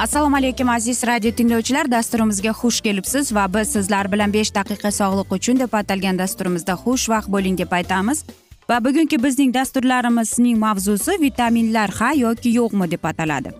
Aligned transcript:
assalomu 0.00 0.36
alaykum 0.36 0.68
aziz 0.68 1.06
radio 1.06 1.30
tinglovchilar. 1.30 1.90
Dasturimizga 1.90 2.52
xush 2.60 2.80
kelibsiz 2.80 3.34
va 3.34 3.44
biz 3.54 3.72
sizlar 3.74 4.08
bilan 4.12 4.32
besh 4.32 4.52
daqiqa 4.54 4.90
sog'liq 5.00 5.34
uchun 5.36 5.60
deb 5.60 5.74
atalgan 5.80 6.18
dasturimizda 6.18 6.74
xushvaqt 6.84 7.28
bo'ling 7.34 7.58
deb 7.58 7.72
aytamiz. 7.78 8.24
Va 8.70 8.78
bugungi 8.84 9.18
bizning 9.24 9.52
dasturlarimizning 9.54 10.56
mavzusi 10.64 11.18
vitaminlar 11.20 11.90
ha 11.98 12.12
yoki 12.14 12.54
yo'qmi 12.54 12.90
deb 12.90 13.04
ataladi. 13.12 13.52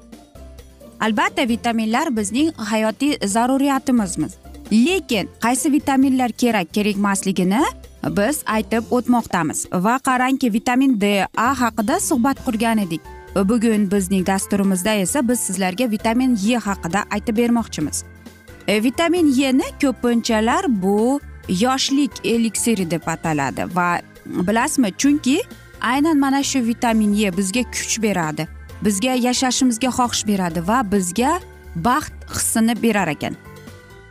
Albatta 1.00 1.48
vitaminlar 1.48 2.16
bizning 2.16 2.50
hayotiy 2.72 3.18
zaruriyatimizmiz. 3.34 4.32
Lekin 4.72 5.28
qaysi 5.44 5.72
vitaminlar 5.72 6.32
kerak 6.32 6.74
kerakmasligini 6.74 7.62
biz 8.16 8.42
aytib 8.46 8.84
o'tmoqdamiz. 8.90 9.66
Va 9.72 9.98
qarangki 10.08 10.52
vitamin 10.52 11.00
d 11.00 11.06
a 11.36 11.48
haqida 11.62 12.00
suhbat 12.00 12.44
qurgan 12.46 12.78
edik. 12.88 13.00
Bugun 13.34 13.90
bizning 13.90 14.26
dasturimizda 14.26 14.94
esa 14.94 15.28
biz 15.28 15.40
sizlarga 15.40 15.90
vitamin 15.90 16.38
e 16.48 16.56
haqida 16.56 17.04
aytib 17.10 17.36
bermoqchimiz. 17.36 18.04
E, 18.68 18.82
vitamin 18.82 19.42
e 19.42 19.58
ni 19.58 19.68
ko'pinchalar 19.82 20.64
bu 20.68 21.20
yoshlik 21.48 22.12
eliksiri 22.24 22.90
deb 22.90 23.02
ataladi 23.06 23.64
va 23.74 24.00
bilasizmi 24.26 24.92
chunki 24.98 25.40
aynan 25.80 26.18
mana 26.18 26.42
shu 26.42 26.66
vitamin 26.66 27.14
e 27.14 27.36
bizga 27.36 27.62
kuch 27.62 28.02
beradi 28.02 28.48
bizga 28.82 29.14
yashashimizga 29.14 29.88
xohish 29.88 30.26
beradi 30.26 30.68
va 30.68 30.92
bizga 30.92 31.40
baxt 31.76 32.12
hissini 32.34 32.82
berar 32.82 33.08
ekan. 33.08 33.36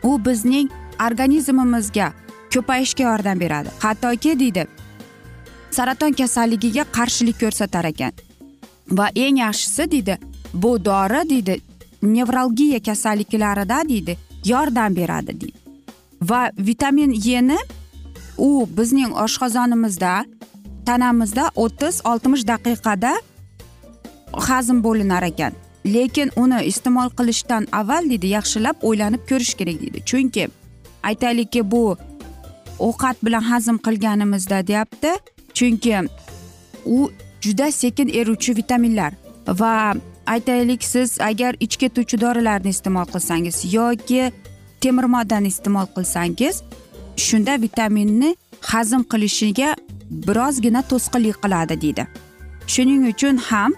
U 0.03 0.25
bizning 0.25 0.69
organizmimizga 1.08 2.13
ko'payishga 2.53 3.03
yordam 3.03 3.40
beradi. 3.40 3.69
Hattoki 3.79 4.40
deydi 4.40 4.68
saraton 5.72 6.13
kasalligiga 6.13 6.84
qarshilik 6.97 7.40
ko'rsatar 7.40 7.85
ekan. 7.85 8.28
Va 8.91 9.09
eng 9.16 9.38
yaxshisi 9.38 9.91
deydi 9.91 10.17
bu 10.53 10.85
dori 10.85 11.29
deydi 11.29 11.61
nevralgiya 12.01 12.79
kasalliklarida 12.79 13.89
deydi 13.89 14.17
yordam 14.45 14.95
beradi 14.95 15.41
deydi. 15.41 15.59
Va 16.22 16.51
vitamin 16.57 17.11
e 17.11 17.47
ni 17.47 17.57
u 18.38 18.67
bizning 18.78 19.11
oshqozonimizda 19.23 20.25
tanamizda 20.85 21.51
o'ttiz 21.55 22.01
oltmish 22.05 22.47
daqiqada 22.47 23.13
hazm 24.33 24.83
bo'linar 24.83 25.23
ekan. 25.23 25.53
Lekin 25.85 26.31
uni 26.35 26.59
iste'mol 26.72 27.09
qilishdan 27.17 27.67
avval 27.72 28.09
deydi 28.09 28.28
yaxshilab 28.28 28.78
o'ylanib 28.81 29.22
ko'rish 29.29 29.53
kerak 29.59 29.81
deydi. 29.81 29.99
Chunki 30.09 30.47
aytaylikki 31.03 31.72
bu 31.72 31.97
ovqat 32.79 33.17
bilan 33.25 33.41
hazm 33.51 33.78
qilganimizda 33.85 34.67
deyapti. 34.67 35.11
Chunki 35.53 35.95
u 36.85 37.11
juda 37.41 37.72
sekin 37.72 38.07
eruvchi 38.07 38.55
vitaminlar. 38.55 39.13
Va 39.47 39.94
aytaylik 40.25 40.83
siz 40.83 41.22
agar 41.22 41.55
ich 41.59 41.77
ketuvchi 41.77 42.22
dorilarni 42.22 42.69
iste'mol 42.69 43.05
qilsangiz 43.13 43.73
yoki 43.73 44.31
temir 44.81 45.03
moddani 45.03 45.47
iste'mol 45.47 45.88
qilsangiz 45.95 46.61
shunda 47.17 47.61
vitaminni 47.61 48.35
hazm 48.61 49.01
qilishiga 49.11 49.75
birozgina 50.28 50.81
to'sqinlik 50.91 51.38
qiladi 51.44 51.81
deydi. 51.81 52.07
Shuning 52.67 53.07
uchun 53.13 53.38
ham 53.38 53.73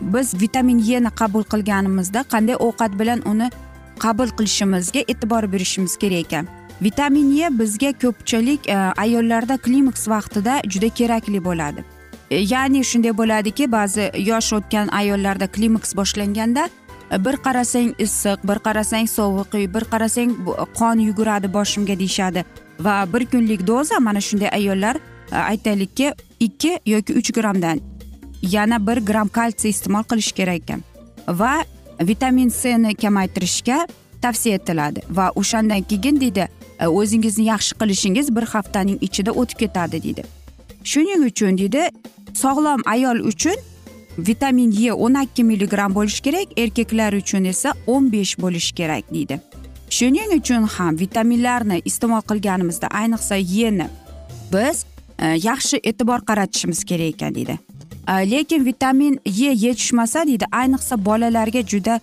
biz 0.00 0.40
vitamin 0.40 0.78
e 0.78 1.00
ni 1.04 1.10
qabul 1.20 1.44
qilganimizda 1.52 2.20
qanday 2.32 2.56
ovqat 2.66 2.92
bilan 3.00 3.20
uni 3.32 3.50
qabul 3.98 4.28
qilishimizga 4.38 5.00
e'tibor 5.12 5.52
berishimiz 5.52 5.96
kerak 5.96 6.26
ekan. 6.26 6.46
Vitamin 6.82 7.28
e 7.38 7.58
bizga 7.58 7.92
ko'pchilik 8.02 8.68
e, 8.68 8.76
ayollarda 9.04 9.56
klimaks 9.56 10.08
vaqtida 10.08 10.60
juda 10.72 10.88
kerakli 10.88 11.44
bo'ladi. 11.44 11.80
Ya'ni 12.30 12.84
shunday 12.84 13.12
bo'ladiki 13.16 13.72
ba'zi 13.72 14.10
yosh 14.16 14.52
o'tgan 14.52 14.88
ayollarda 14.88 15.46
klimaks 15.46 15.96
boshlanganda 15.96 16.68
e, 17.12 17.24
bir 17.24 17.36
qarasang 17.36 17.94
issiq 17.98 18.38
bir 18.48 18.58
qarasang 18.66 19.08
sovuq 19.08 19.54
bir 19.74 19.84
qarasang 19.92 20.34
qon 20.78 20.98
yuguradi 20.98 21.52
boshimga 21.52 21.98
deyishadi. 21.98 22.44
Va 22.80 23.06
bir 23.12 23.26
kunlik 23.26 23.66
doza 23.66 24.00
mana 24.00 24.20
shunday 24.20 24.48
ayollar 24.52 24.96
e, 25.32 25.36
aytaylikki 25.36 26.14
ikki 26.40 26.78
yoki 26.86 27.14
uch 27.14 27.32
grammdan 27.32 27.80
yana 28.42 28.86
bir 28.86 28.98
gramm 29.06 29.28
kalsiy 29.28 29.70
iste'mol 29.70 30.02
qilish 30.02 30.32
kerak 30.32 30.56
ekan. 30.62 30.82
Va 31.28 31.64
vitamin 32.00 32.48
c 32.48 32.78
ni 32.78 32.94
kamaytirishga 32.94 33.86
tavsiya 34.22 34.54
etiladi. 34.54 35.00
Va 35.10 35.30
o'shandan 35.34 35.82
keyin 35.82 36.20
deydi 36.20 36.48
e, 36.80 36.86
o'zingizni 36.86 37.44
yaxshi 37.44 37.78
qilishingiz 37.80 38.36
bir 38.36 38.42
haftaning 38.42 38.98
ichida 39.00 39.30
o'tib 39.30 39.58
ketadi 39.58 40.02
deydi. 40.02 40.22
Shuning 40.84 41.24
uchun 41.26 41.58
deydi 41.58 41.90
sog'lom 42.42 42.80
ayol 42.86 43.18
uchun 43.30 43.56
vitamin 44.18 44.72
e 44.72 44.92
o'n 44.92 45.14
ikki 45.22 45.44
milligramm 45.44 45.94
bo'lishi 45.94 46.22
kerak 46.22 46.58
erkaklar 46.58 47.12
uchun 47.12 47.44
esa 47.44 47.74
o'n 47.86 48.12
besh 48.12 48.34
bo'lishi 48.38 48.74
kerak 48.74 49.04
deydi. 49.14 49.40
Shuning 49.90 50.32
uchun 50.38 50.66
ham 50.76 50.98
vitaminlarni 50.98 51.80
iste'mol 51.90 52.22
qilganimizda 52.30 52.86
ayniqsa 53.00 53.36
yeni 53.36 53.86
biz 54.52 54.84
e, 55.18 55.26
yaxshi 55.48 55.76
e'tibor 55.90 56.20
qaratishimiz 56.28 56.84
kerak 56.84 57.14
ekan 57.14 57.34
deydi. 57.34 57.58
E, 58.08 58.30
lekin 58.30 58.64
vitamin 58.64 59.20
e 59.24 59.30
yetishmasa 59.64 60.26
deydi 60.26 60.44
ayniqsa 60.52 61.04
bolalarga 61.04 61.62
juda 61.72 62.00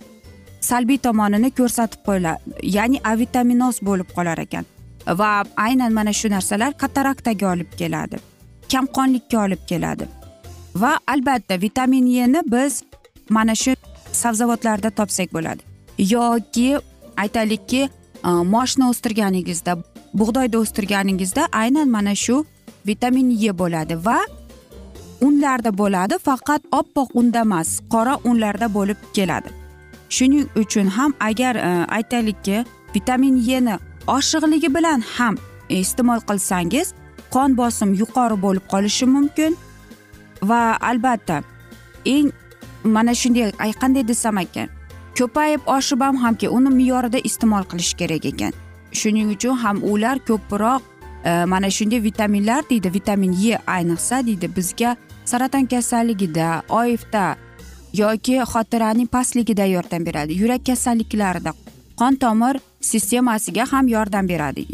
salbiy 0.60 0.98
tomonini 0.98 1.50
ko'rsatib 1.58 2.00
qo'yiladi 2.06 2.40
ya'ni 2.76 2.98
avitaminoz 3.12 3.76
bo'lib 3.88 4.08
qolar 4.16 4.38
ekan. 4.46 4.64
Va 5.20 5.32
aynan 5.56 5.92
mana 5.92 6.12
shu 6.12 6.30
narsalar 6.30 6.72
kataraktaga 6.82 7.52
olib 7.54 7.70
keladi 7.80 8.18
kamqonlikka 8.72 9.44
olib 9.44 9.62
keladi. 9.68 10.08
Va 10.74 10.98
albatta 11.06 11.60
vitamin 11.60 12.06
e 12.06 12.26
ni 12.26 12.40
biz 12.46 12.82
mana 13.30 13.54
shu 13.54 13.72
sabzavotlarda 14.12 14.90
topsak 14.90 15.32
bo'ladi. 15.32 15.62
Yoki 15.98 16.78
aytaylikki 17.16 17.82
e, 18.28 18.30
moshni 18.54 18.84
o'stirganingizda 18.90 19.76
bug'doyni 20.14 20.56
o'stirganingizda 20.56 21.48
aynan 21.52 21.88
mana 21.88 22.14
shu 22.14 22.44
vitamin 22.86 23.30
e 23.30 23.58
bo'ladi 23.58 23.94
va 24.06 24.18
unlarda 25.20 25.70
bo'ladi 25.78 26.14
faqat 26.28 26.62
oppoq 26.80 27.08
unda 27.14 27.40
emas 27.40 27.80
qora 27.92 28.14
unlarda 28.24 28.66
bo'lib 28.74 28.98
keladi. 29.16 29.48
Shuning 30.08 30.46
uchun 30.56 30.86
ham 30.96 31.14
agar 31.20 31.54
e, 31.56 31.86
aytaylikki 31.98 32.64
vitamin 32.94 33.36
e 33.56 33.60
ni 33.64 33.76
oshiqligi 34.06 34.74
bilan 34.74 35.00
ham 35.16 35.34
e, 35.70 35.78
iste'mol 35.78 36.20
qilsangiz 36.28 36.86
qon 37.34 37.56
bosim 37.56 37.94
yuqori 38.00 38.36
bo'lib 38.44 38.64
qolishi 38.72 39.06
mumkin 39.16 39.56
va 40.42 40.76
albatta. 40.80 41.42
Eng 42.04 42.32
mana 42.84 43.14
shunday 43.14 43.52
qanday 43.80 44.04
desam 44.08 44.38
ekan 44.38 44.68
ko'payib 45.18 45.68
oshib 45.76 46.02
ham 46.02 46.16
hamki 46.16 46.48
uni 46.48 46.70
me'yorida 46.78 47.18
iste'mol 47.28 47.64
qilish 47.70 47.94
kerak 48.00 48.24
ekan. 48.32 48.52
Shuning 48.92 49.30
uchun 49.34 49.56
ham 49.62 49.82
ular 49.82 50.18
ko'proq 50.28 50.82
e, 51.24 51.44
mana 51.52 51.70
shunday 51.70 52.02
vitaminlar 52.02 52.62
deydi 52.70 52.94
vitamin 52.94 53.32
e 53.32 53.58
ayniqsa 53.76 54.26
deydi 54.26 54.50
bizga 54.56 54.96
saraton 55.24 55.66
kasalligida 55.66 56.62
oifda 56.68 57.36
yoki 57.92 58.36
xotiraning 58.52 59.06
pastligida 59.06 59.64
yordam 59.66 60.06
beradi. 60.06 60.32
Yurak 60.42 60.66
kasalliklarida 60.66 61.52
qon 61.96 62.14
tomir 62.16 62.60
sistemasiga 62.80 63.64
ham 63.72 63.88
yordam 63.88 64.28
beradi. 64.28 64.66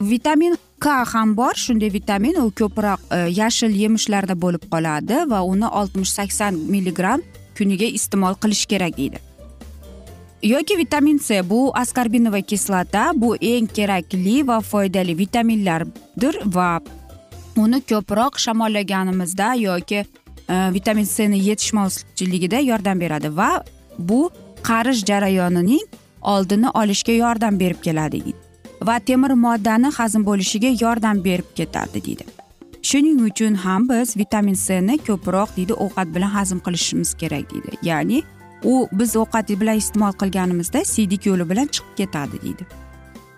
Vitamin 0.00 0.56
k 0.78 0.88
ham 1.04 1.36
bor. 1.36 1.54
Shunday 1.54 1.92
vitamin 1.92 2.36
u 2.40 2.50
ko'proq 2.50 3.00
e, 3.10 3.18
yashil 3.30 3.74
yemishlarda 3.74 4.34
bo'lib 4.40 4.68
qoladi 4.70 5.24
va 5.30 5.42
uni 5.42 5.66
oltmish 5.66 6.12
sakson 6.12 6.54
milligramm 6.54 7.22
kuniga 7.58 7.86
iste'mol 7.98 8.34
qilish 8.42 8.66
kerak 8.66 8.96
deydi. 8.96 9.18
Yoki 10.42 10.76
vitamin 10.78 11.18
c 11.18 11.42
bu 11.50 11.72
askarbinova 11.74 12.40
kislota 12.40 13.10
bu 13.14 13.36
eng 13.36 13.66
kerakli 13.66 14.46
va 14.46 14.60
foydali 14.60 15.18
vitaminlardir 15.18 16.40
va 16.46 16.80
uni 17.56 17.80
ko'proq 17.90 18.38
shamollaganimizda 18.38 19.54
yoki 19.54 20.04
e, 20.48 20.72
vitamin 20.72 21.04
cni 21.04 21.42
yetishmovchiligida 21.48 22.60
yordam 22.70 23.00
beradi 23.00 23.36
va 23.36 23.64
bu 23.98 24.30
qarish 24.62 25.04
jarayonining 25.04 25.86
oldini 26.22 26.70
olishga 26.70 27.12
yordam 27.12 27.60
berib 27.60 27.82
keladi 27.82 28.24
deydi. 28.24 28.47
Va 28.82 28.98
temir 28.98 29.30
moddani 29.30 29.90
hazm 29.98 30.24
bo'lishiga 30.26 30.70
yordam 30.80 31.24
berib 31.24 31.48
ketadi 31.56 32.04
deydi. 32.04 32.24
Shuning 32.82 33.20
uchun 33.30 33.54
ham 33.54 33.88
biz 33.88 34.16
vitamin 34.16 34.54
c 34.54 34.80
ni 34.80 34.98
ko'proq 34.98 35.56
deydi 35.56 35.72
ovqat 35.72 36.14
bilan 36.14 36.30
hazm 36.38 36.58
qilishimiz 36.66 37.14
kerak 37.14 37.50
deydi. 37.52 37.70
Ya'ni 37.82 38.22
u 38.64 38.88
biz 38.92 39.16
ovqat 39.16 39.48
bilan 39.60 39.76
iste'mol 39.82 40.12
qilganimizda 40.20 40.84
siydik 40.84 41.26
yo'li 41.26 41.50
bilan 41.50 41.66
chiqib 41.74 41.94
ketadi 41.96 42.42
deydi. 42.42 42.64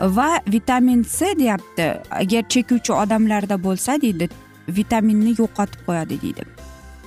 Va 0.00 0.30
vitamin 0.46 1.02
c 1.16 1.38
deyapti. 1.38 1.86
Agar 2.10 2.42
chekuvchi 2.48 2.92
odamlarda 2.92 3.56
bo'lsa 3.64 4.00
deydi 4.02 4.28
vitaminni 4.68 5.34
yo'qotib 5.40 5.80
qo'yadi 5.86 6.22
deydi. 6.22 6.42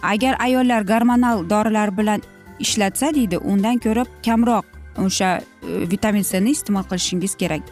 Agar 0.04 0.36
ayollar 0.40 0.82
gormonal 0.82 1.50
dorilar 1.50 1.98
bilan 1.98 2.22
ishlatsa 2.60 3.16
deydi 3.16 3.38
undan 3.38 3.78
ko'ra 3.86 4.06
kamroq 4.26 4.66
o'sha 5.06 5.30
e, 5.38 5.90
vitamin 5.92 6.24
c 6.24 6.42
ni 6.44 6.52
iste'mol 6.58 6.84
qilishingiz 6.90 7.36
kerak. 7.36 7.64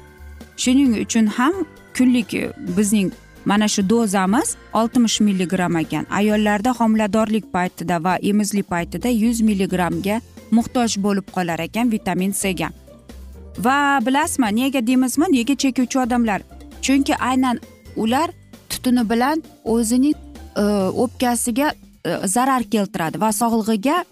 Shuning 0.58 1.02
uchun 1.02 1.28
ham 1.28 1.54
kunlik 1.98 2.34
e, 2.34 2.52
bizning 2.78 3.12
mana 3.46 3.68
shu 3.68 3.90
dozamiz 3.90 4.56
oltmish 4.74 5.20
milligramm 5.20 5.78
ekan. 5.78 6.06
Ayollarda 6.10 6.72
homiladorlik 6.80 7.54
paytida 7.54 8.04
va 8.04 8.18
emizlik 8.18 8.70
paytida 8.70 9.10
yuz 9.10 9.42
milligrammga 9.42 10.22
muhtoj 10.52 10.98
bo'lib 10.98 11.28
qolar 11.36 11.60
ekan 11.60 11.92
vitamin 11.92 12.32
cga 12.32 12.70
va 13.58 14.00
bilasizmi 14.06 14.52
nega 14.56 14.88
deymizmi? 14.88 15.26
Nega 15.32 15.56
chekuvchi 15.56 16.00
odamlar? 16.00 16.42
Chunki 16.82 17.16
aynan 17.16 17.60
ular 17.96 18.30
tutuni 18.70 19.10
bilan 19.10 19.44
o'zining 19.64 20.16
e, 20.58 20.64
o'pkasiga 21.04 21.74
e, 22.06 22.28
zarar 22.28 22.64
keltiradi 22.64 23.22
va 23.22 23.32
sog'lig'iga 23.32 24.04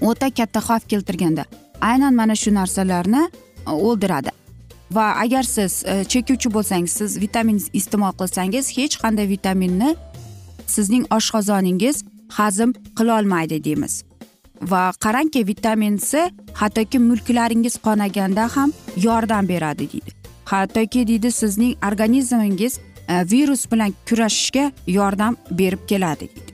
o'ta 0.00 0.30
katta 0.30 0.60
xavf 0.60 0.88
keltirganda. 0.88 1.44
Aynan 1.80 2.14
mana 2.14 2.34
shu 2.34 2.50
narsalarni 2.54 3.28
o'ldiradi. 3.66 4.43
Va 4.94 5.14
agar 5.24 5.42
siz 5.42 5.82
e, 5.86 6.04
chekuvchi 6.04 6.48
bo'lsangiz 6.56 6.92
siz 7.00 7.20
vitamin 7.20 7.58
iste'mol 7.80 8.12
qilsangiz 8.20 8.70
hech 8.76 8.96
qanday 9.02 9.28
vitaminni 9.34 9.90
sizning 10.66 11.04
oshqozoningiz 11.16 12.04
hazm 12.38 12.70
qilolmaydi 12.98 13.64
deymiz. 13.64 14.02
Va 14.62 14.92
qarangki 15.04 15.46
vitamin 15.46 15.96
c 16.08 16.30
hattoki 16.60 16.98
mulklaringiz 16.98 17.76
qonaganda 17.86 18.48
ham 18.56 18.72
yordam 19.06 19.48
beradi 19.48 19.88
deydi. 19.92 20.10
Hattoki 20.44 21.06
deydi 21.06 21.32
sizning 21.32 21.72
organizmingiz 21.88 22.78
e, 23.08 23.14
virus 23.32 23.72
bilan 23.72 23.94
kurashishga 24.08 24.72
yordam 24.86 25.36
berib 25.50 25.88
keladi 25.88 26.28
deydi. 26.36 26.53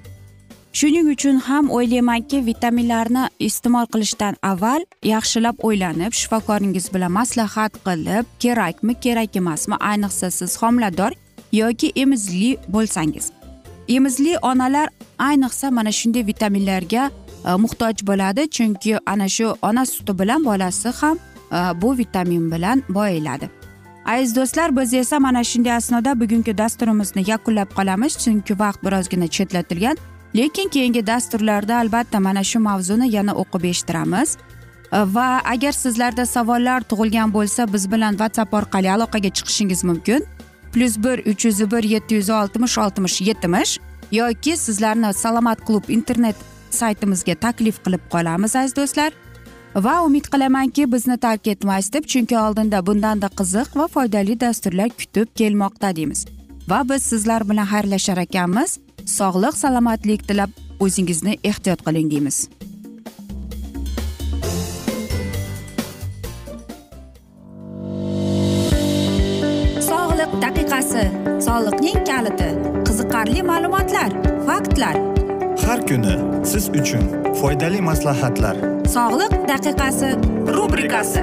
Shuning 0.73 1.09
uchun 1.11 1.39
ham 1.39 1.71
o'ylaymanki 1.71 2.47
vitaminlarni 2.47 3.25
iste'mol 3.39 3.87
qilishdan 3.93 4.37
avval 4.43 4.85
yaxshilab 5.03 5.57
o'ylanib 5.69 6.13
shifokoringiz 6.21 6.87
bilan 6.95 7.13
maslahat 7.13 7.73
qilib 7.87 8.25
kerakmi 8.43 8.95
kerak 9.05 9.37
emasmi 9.37 9.77
ayniqsa 9.91 10.31
siz 10.31 10.63
homilador 10.63 11.13
yoki 11.53 11.93
emizikli 11.97 12.57
bo'lsangiz. 12.75 13.31
Emizikli 13.89 14.39
onalar 14.39 14.89
ayniqsa 15.19 15.71
mana 15.71 15.93
shunday 15.93 16.27
vitaminlarga 16.27 17.11
e, 17.11 17.51
muhtoj 17.65 18.07
bo'ladi 18.11 18.43
chunki 18.57 18.99
ana 19.07 19.29
shu 19.29 19.57
ona 19.63 19.87
suti 19.87 20.19
bilan 20.19 20.45
bolasi 20.45 20.89
ham 21.01 21.17
e, 21.19 21.59
bu 21.83 21.99
vitamin 21.99 22.53
bilan 22.53 22.83
boyiladi. 22.89 23.51
Aziz 24.07 24.37
do'stlar 24.37 24.77
biz 24.77 24.95
esa 24.95 25.19
mana 25.19 25.45
shunday 25.45 25.73
asnoda 25.73 26.21
bugungi 26.21 26.59
dasturimizni 26.59 27.23
yakunlab 27.31 27.69
qolamiz 27.79 28.13
chunki 28.23 28.59
vaqt 28.59 28.85
birozgina 28.85 29.27
chetlatilgan. 29.27 29.97
Lekin 30.35 30.69
keyingi 30.69 31.07
dasturlarda 31.07 31.79
albatta 31.79 32.21
mana 32.21 32.45
shu 32.45 32.59
mavzuni 32.59 33.15
yana 33.17 33.33
o'qib 33.43 33.65
eshittiramiz. 33.65 34.37
Va 34.93 35.41
agar 35.45 35.73
sizlarda 35.73 36.27
savollar 36.27 36.81
tug'ilgan 36.91 37.33
bo'lsa 37.35 37.73
biz 37.73 37.93
bilan 37.93 38.13
whatsapp 38.21 38.55
orqali 38.55 38.91
aloqaga 38.97 39.31
chiqishingiz 39.37 39.85
mumkin. 39.85 40.27
Plyus 40.73 40.99
bir 41.05 41.19
uch 41.31 41.45
yuz 41.45 41.71
bir 41.71 41.83
yetti 41.83 42.15
yuz 42.15 42.31
oltmish 42.31 42.79
oltmish 42.79 43.21
yetmish 43.21 43.79
yoki 44.13 44.57
sizlarni 44.57 45.15
salomat 45.15 45.67
klub 45.67 45.89
internet 45.89 46.37
saytimizga 46.71 47.35
taklif 47.35 47.85
qilib 47.85 48.03
qolamiz 48.11 48.57
aziz 48.57 48.77
do'stlar. 48.77 49.13
Va 49.77 50.03
umid 50.03 50.27
qilamanki 50.33 50.93
bizni 50.93 51.17
tark 51.19 51.47
etmaysiz 51.47 51.93
deb 51.93 52.05
chunki 52.05 52.39
oldinda 52.39 52.87
bundanda 52.87 53.29
qiziq 53.39 53.77
va 53.79 53.87
foydali 53.89 54.41
dasturlar 54.41 54.89
kutib 54.89 55.29
kelmoqda 55.37 55.97
deymiz. 55.97 56.27
Va 56.69 56.83
biz 56.89 57.03
sizlar 57.03 57.49
bilan 57.49 57.67
xayrlashar 57.67 58.19
ekanmiz. 58.27 58.79
Sog'lik 59.19 59.55
salomatlik 59.63 60.23
tilab 60.29 60.51
o'zingizni 60.85 61.33
ehtiyot 61.51 61.81
qiling 61.87 62.09
deymiz. 62.13 62.39
Sog'liq 69.91 70.33
daqiqasi 70.45 71.05
soliqning 71.47 71.99
kaliti 72.11 72.51
qiziqarli 72.87 73.43
ma'lumotlar 73.51 74.11
faktlar. 74.49 74.97
Har 75.67 75.81
kuni 75.89 76.15
siz 76.53 76.65
uchun 76.81 77.05
foydali 77.41 77.81
maslahatlar. 77.91 78.57
Sog'liq 78.97 79.35
daqiqasi 79.53 80.11
rubrikasi 80.57 81.23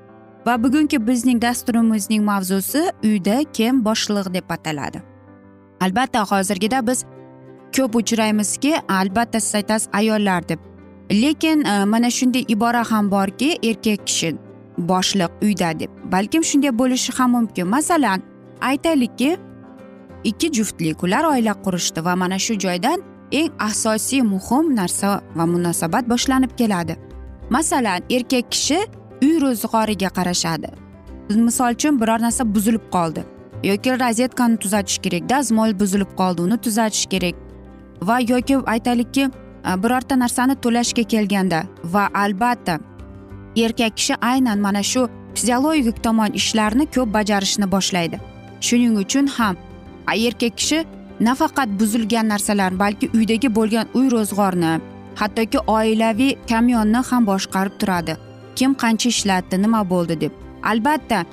Va 0.45 0.63
bugungi 0.63 1.07
bizning 1.07 1.41
dasturimizning 1.41 2.23
mavzusi 2.23 2.81
uyda 3.03 3.43
kim 3.53 3.85
boshliq 3.85 4.33
deb 4.33 4.49
ataladi. 4.49 5.01
Albatta 5.81 6.25
hozirgida 6.31 6.87
biz 6.87 7.05
ko'p 7.75 7.95
uchraymizki 7.95 8.75
albatta 8.89 9.39
siz 9.39 9.55
aytasiz 9.55 9.89
ayollar 9.93 10.49
deb. 10.49 10.59
Lekin 11.11 11.65
e, 11.65 11.85
mana 11.85 12.09
shunday 12.09 12.45
ibora 12.47 12.83
ham 12.91 13.11
borki 13.11 13.59
erkak 13.63 14.07
kishi 14.07 14.35
boshliq 14.77 15.31
uyda 15.41 15.79
deb. 15.79 15.89
Balkim 16.11 16.43
shunday 16.43 16.77
bo'lishi 16.79 17.13
ham 17.17 17.31
mumkin. 17.31 17.67
Masalan 17.67 18.21
aytaylikki 18.61 19.37
ikki 20.23 20.51
juftlik 20.51 21.03
ular 21.03 21.23
oila 21.23 21.53
qurishdi 21.65 22.05
va 22.05 22.15
mana 22.15 22.39
shu 22.39 22.53
joydan 22.53 23.01
eng 23.31 23.51
asosiy 23.59 24.21
muhim 24.21 24.75
narsa 24.75 25.21
va 25.35 25.45
munosabat 25.45 26.09
boshlanib 26.09 26.57
keladi. 26.57 26.97
Masalan 27.49 28.01
erkak 28.09 28.51
kishi 28.51 28.79
uy 29.25 29.35
ro'zg'origa 29.43 30.09
qarashadi. 30.17 30.69
Misol 31.29 31.77
uchun 31.77 32.01
biror 32.01 32.19
narsa 32.21 32.43
buzilib 32.55 32.85
qoldi 32.95 33.23
yoki 33.63 33.99
rozetkani 33.99 34.57
tuzatish 34.57 34.97
kerak 35.03 35.29
dazmol 35.29 35.79
buzilib 35.79 36.11
qoldi 36.19 36.41
uni 36.41 36.57
tuzatish 36.57 37.05
kerak 37.13 37.35
va 38.01 38.19
yoki 38.19 38.57
aytaylikki 38.73 39.23
e, 39.23 39.31
birorta 39.83 40.19
narsani 40.19 40.55
to'lashga 40.63 41.03
kelganda 41.03 41.63
va 41.83 42.07
albatta 42.13 42.79
erkak 43.65 43.97
kishi 43.97 44.15
aynan 44.21 44.59
mana 44.59 44.83
shu 44.83 45.07
fiziologik 45.35 46.03
tomon 46.03 46.31
ishlarni 46.41 46.85
ko'p 46.95 47.13
bajarishni 47.13 47.71
boshlaydi. 47.75 48.17
Shuning 48.61 48.97
uchun 49.03 49.27
ham 49.37 49.55
erkak 50.15 50.57
kishi 50.57 50.85
nafaqat 51.27 51.69
buzilgan 51.79 52.27
narsalarni 52.33 52.79
balki 52.79 53.09
uydagi 53.17 53.55
bo'lgan 53.57 53.85
uy 53.93 54.07
ro'zg'orni 54.15 54.73
hattoki 55.21 55.59
oilaviy 55.77 56.35
kamyonni 56.49 57.01
ham 57.09 57.27
boshqarib 57.31 57.79
turadi. 57.79 58.17
Kim 58.61 58.73
qancha 58.83 59.09
ishlatdi 59.09 59.61
nima 59.61 59.81
bo'ldi 59.89 60.21
deb. 60.21 60.33
Albatta 60.71 61.25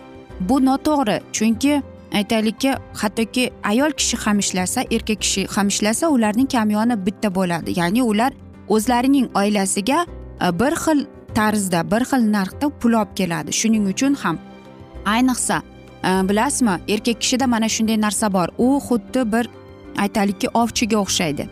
bu 0.49 0.56
noto'g'ri 0.68 1.16
chunki 1.37 1.82
aytaylikki 2.18 2.73
hattoki 3.00 3.50
ayol 3.70 3.92
kishi 3.99 4.16
ham 4.25 4.38
ishlasa 4.38 4.80
erkak 4.90 5.20
kishi 5.25 5.47
ham 5.54 5.68
ishlasa 5.68 6.08
ularning 6.08 6.49
kamyoni 6.54 7.06
bitta 7.06 7.35
bo'ladi. 7.35 7.78
Ya'ni 7.80 8.02
ular 8.02 8.32
o'zlarining 8.68 9.26
oilasiga 9.40 10.06
e, 10.44 10.58
bir 10.61 10.73
xil 10.85 11.06
tarzda 11.35 11.90
bir 11.90 12.02
xil 12.11 12.23
narxda 12.37 12.66
pul 12.80 12.92
olib 12.92 13.12
keladi. 13.16 13.52
Shuning 13.61 13.85
uchun 13.92 14.14
ham. 14.23 14.38
Ayniqsa 15.14 15.62
e, 16.04 16.11
bilasizmi 16.28 16.75
erkak 16.88 17.20
kishida 17.20 17.47
mana 17.47 17.68
shunday 17.68 18.00
narsa 18.00 18.32
bor. 18.32 18.49
U 18.58 18.68
xuddi 18.88 19.32
bir 19.32 19.49
aytaylikki 20.04 20.49
ovchiga 20.62 20.97
o'xshaydi. 21.04 21.49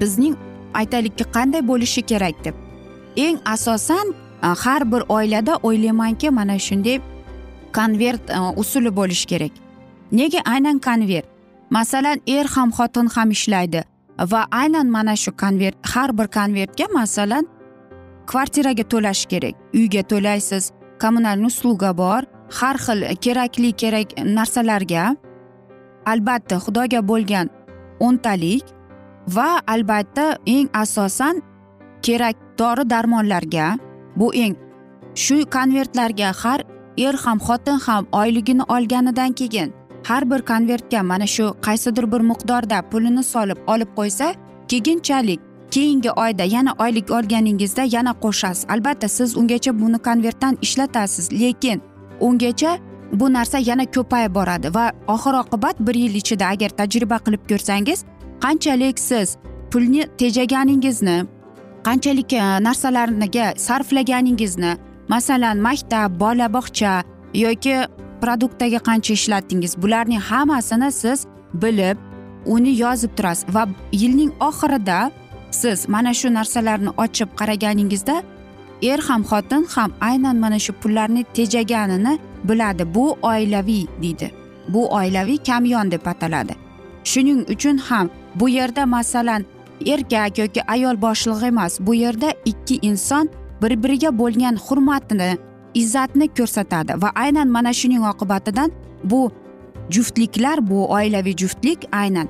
Bizning 0.00 0.36
aytaylikki 0.74 1.24
qanday 1.36 1.62
bo'lishi 1.70 2.02
kerak 2.02 2.44
deb. 2.44 2.54
Eng 3.16 3.38
asosan 3.54 4.14
Э, 4.44 4.54
har 4.64 4.92
bir 4.92 5.02
oilada 5.08 5.56
o'ylaymanki 5.62 6.30
mana 6.30 6.58
shunday 6.58 7.00
konvert 7.72 8.30
e, 8.30 8.38
usuli 8.56 8.96
bo'lishi 8.96 9.26
kerak. 9.26 9.52
Nega 10.12 10.40
aynan 10.44 10.78
konvert? 10.78 11.26
Masalan 11.70 12.20
er 12.26 12.46
ham 12.54 12.70
xotin 12.70 13.08
ham 13.14 13.30
ishlaydi 13.30 13.84
va 14.32 14.46
aynan 14.50 14.90
mana 14.90 15.16
shu 15.16 15.32
konvert 15.42 15.76
har 15.92 16.18
bir 16.18 16.28
konvertga 16.36 16.86
masalan 16.94 17.44
kvartiraga 18.26 18.84
to'lash 18.92 19.24
kerak. 19.32 19.54
Uyga 19.74 20.02
to'laysiz 20.02 20.72
kommunalniy 21.02 21.46
usluga 21.46 21.96
bor 21.96 22.22
har 22.58 22.76
xil 22.84 23.00
kerakli 23.24 23.72
kerak 23.72 24.08
narsalarga 24.36 25.16
albatta 26.12 26.56
xudoga 26.64 27.00
bo'lgan 27.10 27.46
o'ntalik 28.06 28.64
va 29.36 29.50
albatta 29.74 30.26
eng 30.46 30.68
asosan 30.82 31.42
kerak 32.06 32.36
dori 32.58 32.84
darmonlarga 32.92 33.66
bu 34.16 34.34
eng 34.34 34.56
shu 35.14 35.36
konvertlarga 35.56 36.32
har 36.42 36.60
er 37.06 37.14
ham 37.24 37.38
xotin 37.38 37.78
ham 37.86 38.06
oyligini 38.12 38.62
olganidan 38.62 39.32
keyin 39.32 39.72
har 40.08 40.30
bir 40.30 40.40
konvertga 40.50 41.02
mana 41.02 41.26
shu 41.26 41.46
qaysidir 41.66 42.12
bir 42.12 42.20
miqdorda 42.30 42.78
pulini 42.90 43.22
solib 43.22 43.58
olib 43.66 43.90
qo'ysa 43.98 44.34
keyinchalik 44.68 45.40
keyingi 45.74 46.10
oyda 46.10 46.44
yana 46.44 46.72
oylik 46.78 47.10
olganingizda 47.10 47.82
yana 47.82 48.12
qo'shasiz. 48.24 48.66
Albatta 48.68 49.08
siz 49.08 49.36
ungacha 49.36 49.80
buni 49.80 49.98
konvertdan 49.98 50.58
ishlatasiz 50.62 51.32
lekin 51.32 51.82
ungacha 52.20 52.78
bu 53.12 53.32
narsa 53.32 53.58
yana 53.58 53.84
ko'payib 53.84 54.34
boradi 54.34 54.74
va 54.74 54.92
oxir 55.08 55.34
oqibat 55.42 55.76
bir 55.86 55.94
yil 55.94 56.14
ichida 56.14 56.46
agar 56.46 56.68
tajriba 56.68 57.18
qilib 57.26 57.42
ko'rsangiz 57.50 58.04
qanchalik 58.44 58.98
siz 58.98 59.36
pulni 59.70 60.02
tejaganingizni 60.18 61.16
qanchalik 61.86 62.32
e, 62.32 62.42
narsalarga 62.66 63.46
sarflaganingizni 63.66 64.72
masalan 65.08 65.58
maktab 65.66 66.18
bola 66.22 66.46
bog'cha 66.56 66.92
yoki 67.44 67.76
produktdagi 68.22 68.78
qancha 68.88 69.12
ishlatdingiz 69.18 69.72
bularning 69.82 70.22
hammasini 70.30 70.90
siz 70.92 71.26
bilib 71.62 71.96
uni 72.54 72.72
yozib 72.84 73.12
turasiz 73.16 73.54
va 73.54 73.64
yilning 73.92 74.32
oxirida 74.48 74.98
siz 75.50 75.88
mana 75.88 76.12
shu 76.20 76.28
narsalarni 76.38 76.90
ochib 77.04 77.28
qaraganingizda 77.40 78.16
er 78.82 79.00
ham 79.08 79.22
xotin 79.30 79.64
ham 79.74 79.90
aynan 80.00 80.36
mana 80.44 80.58
shu 80.58 80.72
pullarni 80.72 81.22
tejaganini 81.36 82.18
biladi. 82.44 82.94
Bu 82.94 83.16
oilaviy 83.22 83.86
deydi. 84.02 84.30
Bu 84.68 84.94
oilaviy 84.94 85.38
kamyon 85.38 85.90
deb 85.90 86.06
ataladi. 86.06 86.54
Shuning 87.04 87.40
uchun 87.48 87.76
ham 87.78 88.10
bu 88.34 88.48
yerda 88.48 88.86
masalan 88.86 89.44
erkak 89.86 90.38
yoki 90.38 90.60
ayol 90.66 91.02
boshlig'i 91.02 91.46
emas. 91.46 91.80
Bu 91.80 91.94
yerda 91.94 92.32
ikki 92.44 92.78
inson 92.82 93.28
bir 93.62 93.82
biriga 93.82 94.18
bo'lgan 94.18 94.56
hurmatini 94.56 95.38
izzatni 95.74 96.28
ko'rsatadi 96.38 97.02
va 97.02 97.10
aynan 97.14 97.48
mana 97.48 97.72
shuning 97.72 98.04
oqibatidan 98.12 98.70
bu 99.04 99.30
juftliklar 99.90 100.70
bu 100.70 100.78
oilaviy 100.92 101.36
juftlik 101.36 101.80
aynan 101.92 102.28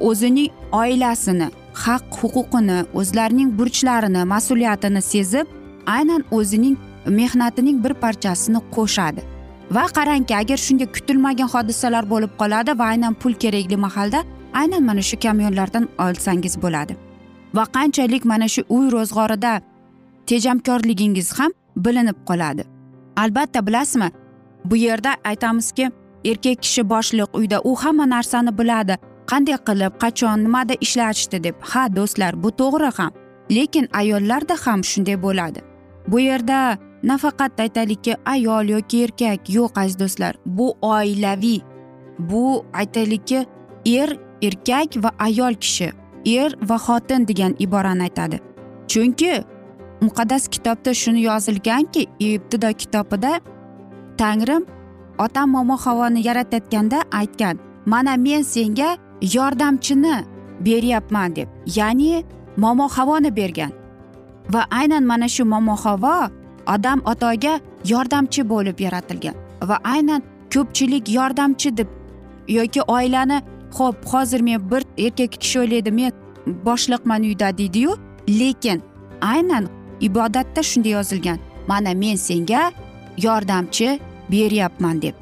o'zining 0.00 0.50
oilasini 0.72 1.48
haq 1.84 2.04
huquqini 2.20 2.78
o'zlarining 2.94 3.58
burchlarini 3.58 4.22
mas'uliyatini 4.34 5.02
sezib 5.02 5.46
aynan 5.86 6.24
o'zining 6.30 6.76
mehnatining 7.06 7.84
bir 7.84 7.94
parchasini 7.94 8.60
qo'shadi. 8.76 9.22
Va 9.70 9.86
qarangki 9.96 10.34
agar 10.36 10.58
shunday 10.66 10.88
kutilmagan 10.96 11.48
hodisalar 11.54 12.04
bo'lib 12.12 12.32
qoladi 12.40 12.78
va 12.78 12.84
aynan 12.92 13.14
pul 13.14 13.32
kerakli 13.42 13.76
mahalda 13.76 14.24
aynan 14.60 14.82
mana 14.82 15.02
shu 15.02 15.16
kamyonlardan 15.24 15.88
olsangiz 15.98 16.62
bo'ladi. 16.62 16.96
Va 17.54 17.64
qanchalik 17.76 18.24
mana 18.24 18.48
shu 18.48 18.62
uy 18.68 18.86
ro'zg'orida 18.94 19.60
tejamkorligingiz 20.26 21.28
ham 21.38 21.52
bilinib 21.76 22.18
qoladi. 22.28 22.64
Albatta 23.16 23.66
bilasizmi? 23.66 24.10
Bu 24.64 24.76
yerda 24.76 25.16
aytamizki 25.24 25.90
erkak 26.24 26.62
kishi 26.62 26.82
boshliq 26.90 27.36
uyda 27.38 27.60
u 27.64 27.76
hamma 27.76 28.06
narsani 28.10 28.58
biladi. 28.58 28.96
Qanday 29.30 29.58
qilib 29.68 29.92
qachon 30.02 30.44
nimada 30.44 30.74
ishlatishdi 30.80 31.44
deb. 31.44 31.54
Ha 31.60 31.96
do'stlar 31.96 32.42
bu 32.42 32.50
to'g'ri 32.60 32.90
ham. 32.96 33.12
Lekin 33.50 33.88
ayollarda 33.92 34.54
ham 34.64 34.84
shunday 34.90 35.22
bo'ladi. 35.22 35.60
Bu 36.08 36.20
yerda 36.20 36.78
nafaqat 37.02 37.60
aytaylikki 37.60 38.16
ayol 38.24 38.68
yoki 38.68 39.04
erkak. 39.04 39.50
Yo'q 39.56 39.80
aziz 39.80 39.98
do'stlar 39.98 40.34
bu 40.46 40.66
oilaviy. 40.82 41.60
Bu 42.18 42.64
aytaylikki 42.72 43.46
er 43.86 44.10
erkak 44.42 44.96
va 45.04 45.10
ayol 45.18 45.54
kishi 45.54 45.92
er 46.26 46.50
va 46.68 46.76
xotin 46.86 47.28
degan 47.28 47.54
iborani 47.58 48.02
aytadi. 48.02 48.40
Chunki 48.88 49.44
muqaddas 50.00 50.48
kitobda 50.48 50.94
shuni 50.94 51.20
yozilganki 51.28 52.06
ibtido 52.18 52.70
kitobida 52.80 53.40
tangrim 54.18 54.62
otam 55.18 55.50
momo 55.50 55.76
havoni 55.76 56.26
yaratayotganda 56.28 56.98
aytgan 57.20 57.58
mana 57.86 58.16
men 58.16 58.42
senga 58.42 58.96
yordamchini 59.22 60.16
beryapman 60.60 61.36
deb 61.36 61.48
ya'ni 61.76 62.24
momo 62.56 62.88
havoni 62.88 63.36
bergan. 63.36 63.72
Va 64.52 64.66
aynan 64.70 65.04
mana 65.04 65.28
shu 65.28 65.44
momo 65.44 65.76
havo 65.84 66.30
odam 66.66 67.00
otoga 67.12 67.60
yordamchi 67.92 68.42
bo'lib 68.52 68.80
yaratilgan 68.86 69.34
va 69.68 69.76
aynan 69.94 70.22
ko'pchilik 70.54 71.08
yordamchi 71.18 71.76
deb 71.76 71.88
yoki 72.48 72.82
oilani 72.96 73.42
ho'p 73.78 73.96
hozir 74.12 74.40
men 74.40 74.70
bir 74.70 74.82
erkak 75.06 75.32
kishi 75.32 75.60
o'ylaydi 75.60 75.90
men 75.90 76.12
boshliqman 76.46 77.22
uyda 77.22 77.58
deydiyu. 77.58 77.98
Lekin 78.28 78.82
aynan 79.20 79.68
ibodatda 80.00 80.62
shunday 80.62 80.92
yozilgan. 80.92 81.38
Mana 81.68 81.94
men 81.94 82.16
senga 82.16 82.72
yordamchi 83.18 84.00
beryapman 84.30 85.02
deb. 85.02 85.14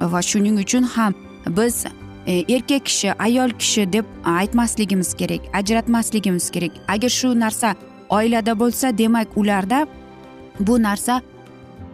Va 0.00 0.22
shuning 0.22 0.58
uchun 0.58 0.82
ham 0.82 1.14
biz 1.46 1.84
e, 2.26 2.54
erkak 2.54 2.86
kishi 2.86 3.12
ayol 3.12 3.50
kishi 3.50 3.92
deb 3.92 4.04
aytmasligimiz 4.24 5.14
kerak 5.14 5.40
ajratmasligimiz 5.52 6.50
kerak. 6.50 6.70
Agar 6.88 7.08
shu 7.08 7.40
narsa 7.40 7.74
oilada 8.10 8.58
bo'lsa 8.60 8.98
demak 8.98 9.28
ularda 9.36 9.86
bu 10.60 10.82
narsa 10.82 11.22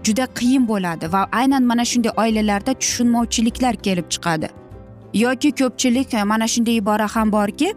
juda 0.04 0.26
qiyin 0.38 0.68
bo'ladi 0.68 1.12
va 1.12 1.28
aynan 1.32 1.62
mana 1.62 1.84
shunday 1.84 2.12
oilalarda 2.16 2.74
tushunmovchiliklar 2.74 3.74
kelib 3.76 4.10
chiqadi. 4.10 4.48
Yoki 5.14 5.50
ko'pchilik 5.52 6.14
e, 6.14 6.24
mana 6.24 6.46
shunday 6.48 6.76
ibora 6.76 7.06
ham 7.14 7.32
borki 7.32 7.74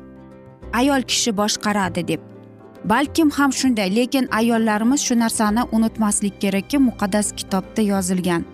ayol 0.74 1.02
kishi 1.02 1.32
boshqaradi 1.38 2.08
deb. 2.08 2.22
Balkim 2.86 3.30
ham 3.38 3.52
shunday 3.52 3.96
lekin 3.96 4.28
ayollarimiz 4.32 5.02
shu 5.08 5.16
narsani 5.20 5.64
unutmaslik 5.72 6.42
kerakki 6.42 6.78
muqaddas 6.78 7.28
kitobda 7.40 7.82
yozilgan. 7.82 8.46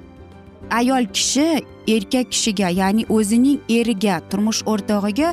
Ayol 0.71 1.05
kishi 1.15 1.47
erkak 1.87 2.31
kishiga 2.31 2.69
ya'ni 2.69 3.03
o'zining 3.09 3.59
eriga 3.69 4.15
turmush 4.29 4.61
o'rtog'iga 4.71 5.29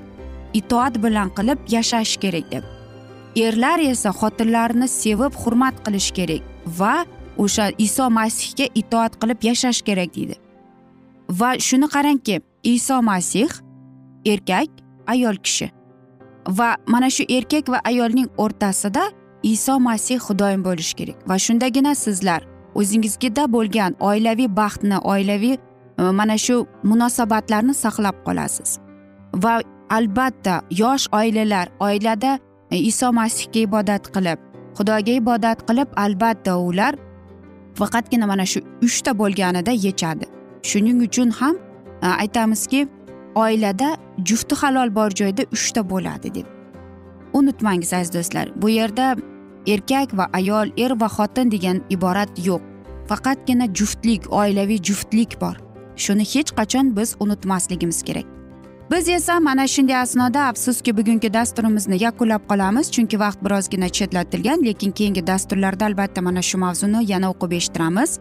itoat 0.54 0.95
bilan 1.04 1.28
qilib 1.37 1.59
yashash 1.75 2.16
kerak 2.23 2.47
deb. 2.52 2.64
Erlar 3.37 3.78
esa 3.78 4.11
xotinlarini 4.21 4.88
sevib 4.88 5.35
hurmat 5.42 5.75
qilish 5.85 6.11
kerak 6.19 6.42
va 6.78 6.95
o'sha 7.38 7.66
iso 7.87 8.11
masihga 8.19 8.66
itoat 8.80 9.12
qilib 9.21 9.40
yashash 9.49 9.83
kerak 9.88 10.14
deydi. 10.16 10.37
Va 11.40 11.50
shuni 11.66 11.88
qarangki 11.95 12.37
iso 12.62 13.02
masih 13.02 13.49
erkak 14.26 14.69
ayol 15.07 15.37
kishi. 15.37 15.71
Va 16.49 16.76
mana 16.87 17.11
shu 17.11 17.25
erkak 17.29 17.69
va 17.69 17.81
ayolning 17.85 18.29
o'rtasida 18.37 19.11
iso 19.43 19.79
masih 19.81 20.19
xudoyim 20.19 20.64
bo'lishi 20.64 20.95
kerak. 20.97 21.19
Va 21.29 21.38
shundagina 21.38 21.95
sizlar 21.95 22.45
o'zingizgida 22.75 23.45
bo'lgan 23.52 23.97
oilaviy 24.00 24.49
baxtni 24.61 24.99
oilaviy 24.99 25.57
e, 25.57 26.02
mana 26.02 26.37
shu 26.38 26.67
munosabatlarni 26.85 27.75
saqlab 27.75 28.17
qolasiz. 28.26 28.79
Va 29.35 29.61
albatta 29.90 30.62
yosh 30.71 31.09
oilalar 31.12 31.69
oilada 31.81 32.38
e, 32.71 32.76
iso 32.76 33.12
masihga 33.12 33.61
ibodat 33.67 34.12
qilib 34.14 34.38
xudoga 34.76 35.12
ibodat 35.21 35.59
qilib 35.69 35.88
albatta 35.97 36.59
ular 36.59 36.95
faqatgina 37.79 38.27
mana 38.27 38.46
shu 38.46 38.61
uchta 38.87 39.11
bo'lganida 39.20 39.73
yechadi. 39.87 40.27
Shuning 40.62 40.99
uchun 41.07 41.31
ham 41.40 41.57
Э, 42.03 42.07
aytamizki 42.07 42.89
oilada 43.35 43.97
jufti 44.25 44.55
halol 44.55 44.95
bor 44.95 45.11
joyda 45.11 45.43
uchta 45.53 45.91
bo'ladi 45.91 46.35
deb. 46.35 46.47
Unutmangiz 47.33 47.93
aziz 47.93 48.15
do'stlar 48.15 48.53
bu 48.63 48.69
yerda 48.69 49.17
erkak 49.67 50.17
va 50.19 50.27
ayol 50.33 50.73
er 50.77 50.91
va 51.01 51.09
xotin 51.17 51.51
degan 51.51 51.83
iborat 51.91 52.33
yo'q. 52.47 52.63
Faqatgina 53.09 53.67
juftlik 53.75 54.33
oilaviy 54.33 54.81
juftlik 54.83 55.41
bor. 55.41 55.57
Shuni 55.97 56.25
hech 56.35 56.51
qachon 56.59 56.97
biz 56.97 57.17
unutmasligimiz 57.21 58.03
kerak. 58.03 58.27
Biz 58.91 59.09
esa 59.09 59.41
mana 59.41 59.67
shunday 59.67 59.97
asnoda 59.97 60.41
afsuski 60.47 60.97
bugungi 60.97 61.35
dasturimizni 61.35 62.03
yakunlab 62.03 62.43
qolamiz 62.51 62.91
chunki 62.95 63.21
vaqt 63.21 63.45
birozgina 63.45 63.89
chetlatilgan 63.89 64.65
lekin 64.65 64.91
keyingi 64.91 65.27
dasturlarda 65.27 65.85
albatta 65.85 66.21
mana 66.23 66.43
shu 66.43 66.59
mavzuni 66.59 67.05
yana 67.13 67.31
o'qib 67.31 67.53
eshittiramiz. 67.59 68.19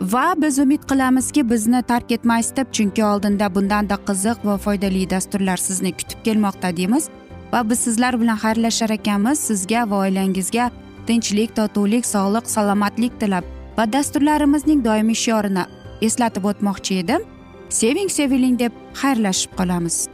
Va 0.00 0.34
biz 0.36 0.58
umid 0.58 0.82
qilamizki 0.90 1.50
bizni 1.50 1.82
tark 1.82 2.12
etmaysiz 2.12 2.56
deb 2.56 2.72
chunki 2.72 3.04
oldinda 3.04 3.54
bundanda 3.54 3.98
qiziq 4.08 4.44
va 4.44 4.56
foydali 4.58 5.10
dasturlar 5.10 5.56
sizni 5.56 5.92
kutib 5.92 6.24
kelmoqda 6.24 6.76
deymiz. 6.76 7.08
Va 7.52 7.70
biz 7.70 7.78
sizlar 7.78 8.20
bilan 8.20 8.36
xayrlashar 8.36 8.90
ekanmiz. 8.90 9.38
Sizga 9.38 9.90
va 9.90 9.96
oilangizga 10.06 10.70
tinchlik 11.06 11.56
totuvlik 11.56 12.06
sog'lik 12.06 12.50
salomatlik 12.50 13.20
tilab 13.20 13.44
va 13.78 13.92
dasturlarimizning 13.92 14.84
doimiy 14.84 15.18
shiorini 15.24 15.64
eslatib 16.02 16.44
o'tmoqchi 16.50 16.98
edim. 17.04 17.22
Seving 17.68 18.10
seviling 18.10 18.58
deb 18.58 18.72
xayrlashib 19.00 19.56
qolamiz. 19.58 20.13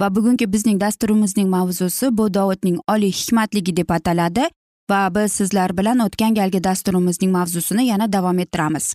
Va 0.00 0.08
bugungi 0.14 0.46
bizning 0.52 0.80
dasturimizning 0.80 1.48
mavzusi 1.48 2.08
bu 2.18 2.34
dovudning 2.34 2.78
oliy 2.92 3.12
hikmatligi 3.20 3.76
deb 3.76 3.90
ataladi 3.90 4.44
va 4.90 5.00
biz 5.14 5.32
sizlar 5.32 5.76
bilan 5.78 5.98
o'tgan 6.06 6.34
galgi 6.34 6.64
dasturimizning 6.64 7.32
mavzusini 7.32 7.86
yana 7.86 8.12
davom 8.12 8.38
ettiramiz. 8.38 8.94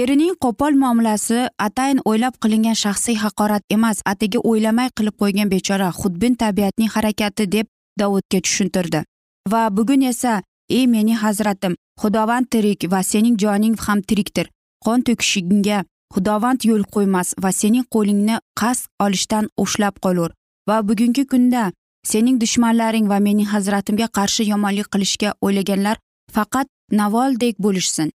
Erining 0.00 0.34
qo'pol 0.44 0.74
muomalasi 0.82 1.38
atayin 1.66 2.00
o'ylab 2.04 2.34
qilingan 2.42 2.76
shaxsiy 2.84 3.16
haqorat 3.24 3.62
emas 3.76 4.02
atigi 4.12 4.38
o'ylamay 4.50 4.88
qilib 4.96 5.16
qo'ygan 5.22 5.48
bechora 5.54 5.88
xudbin 6.00 6.34
tabiatning 6.42 6.90
harakati 6.96 7.52
deb 7.52 7.66
dovudga 8.00 8.40
tushuntirdi. 8.40 9.04
Va 9.52 9.62
bugun 9.76 10.02
esa 10.12 10.42
ey 10.68 10.86
mening 10.86 11.20
hazratim 11.24 11.76
xudovand 12.00 12.50
tirik 12.52 12.90
va 12.92 13.02
sening 13.02 13.36
joning 13.42 13.76
ham 13.86 14.02
tirikdir. 14.02 14.46
Qon 14.84 15.00
to'kishingga 15.06 15.78
xudovand 16.14 16.64
yo'l 16.68 16.84
qo'ymas 16.94 17.28
va 17.42 17.50
sening 17.60 17.86
qo'lingni 17.94 18.36
qasd 18.60 18.84
olishdan 19.04 19.48
ushlab 19.64 19.94
qolur. 20.04 20.30
Va 20.68 20.76
bugungi 20.88 21.24
kunda 21.32 21.64
sening 22.10 22.36
dushmanlaring 22.42 23.06
va 23.12 23.18
mening 23.26 23.48
hazratimga 23.54 24.08
qarshi 24.18 24.48
yomonlik 24.52 24.88
qilishga 24.92 25.30
o'ylaganlar 25.44 25.96
faqat 26.34 26.66
navoldek 27.00 27.54
bo'lishsin. 27.64 28.08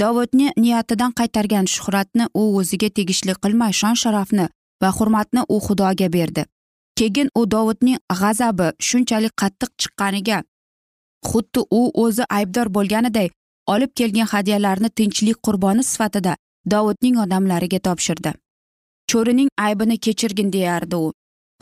Dovudni 0.00 0.48
niyatidan 0.62 1.12
qaytargan 1.18 1.66
shuhratni 1.74 2.24
u 2.40 2.42
o'ziga 2.58 2.88
tegishli 2.96 3.34
qilmay 3.42 3.72
shon 3.80 3.94
sharafni 4.02 4.46
va 4.82 4.90
hurmatni 4.96 5.42
u 5.54 5.56
xudoga 5.66 6.08
berdi. 6.16 6.42
Keyin 6.98 7.28
u 7.40 7.42
dovudning 7.54 7.98
g'azabi 8.20 8.68
shunchalik 8.88 9.34
qattiq 9.42 9.70
chiqqaniga 9.80 10.38
xuddi 11.28 11.60
u 11.78 11.82
o'zi 12.04 12.24
aybdor 12.38 12.68
bo'lganiday 12.76 13.28
olib 13.74 13.92
kelgan 13.98 14.28
hadyalarni 14.34 14.90
tinchlik 14.98 15.38
qurboni 15.46 15.84
sifatida 15.90 16.36
dovudning 16.70 17.18
odamlariga 17.18 17.78
topshirdi. 17.78 18.32
Cho'rining 19.10 19.48
aybini 19.58 19.98
kechirgin 19.98 20.52
deyardi 20.52 20.96
u. 20.96 21.12